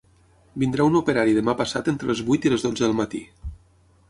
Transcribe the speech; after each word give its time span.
Vindrà 0.63 0.87
un 0.91 0.97
operari 1.01 1.35
demà 1.39 1.55
passat 1.61 1.91
entre 1.93 2.11
les 2.13 2.25
vuit 2.31 2.49
i 2.49 2.53
les 2.55 2.67
dotze 2.69 2.87
del 2.89 2.97
matí. 3.03 3.23